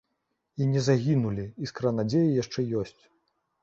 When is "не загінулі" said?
0.71-1.45